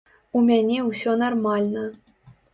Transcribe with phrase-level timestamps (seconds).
[0.39, 1.87] У мяне ўсё нармальна.